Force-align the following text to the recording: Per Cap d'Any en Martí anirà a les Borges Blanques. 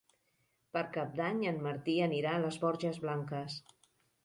Per 0.77 0.81
Cap 0.95 1.11
d'Any 1.19 1.43
en 1.51 1.61
Martí 1.67 1.95
anirà 2.07 2.33
a 2.37 2.41
les 2.47 2.59
Borges 2.65 3.01
Blanques. 3.07 3.63